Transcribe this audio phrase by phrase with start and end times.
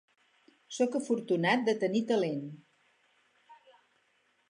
[0.77, 2.43] Sóc afortunat de tenir talent.